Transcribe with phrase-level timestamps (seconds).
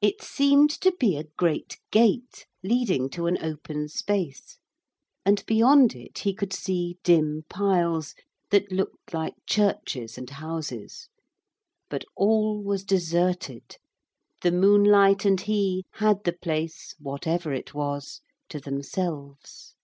[0.00, 4.58] It seemed to be a great gate leading to an open space,
[5.24, 8.16] and beyond it he could see dim piles
[8.50, 11.08] that looked like churches and houses.
[11.88, 13.76] But all was deserted;
[14.42, 19.76] the moonlight and he had the place, whatever it was, to themselves.